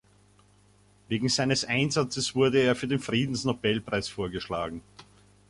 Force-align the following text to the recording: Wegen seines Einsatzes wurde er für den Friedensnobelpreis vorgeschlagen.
Wegen 1.09 1.29
seines 1.29 1.63
Einsatzes 1.63 2.33
wurde 2.33 2.57
er 2.57 2.75
für 2.75 2.87
den 2.87 2.97
Friedensnobelpreis 2.99 4.09
vorgeschlagen. 4.09 4.81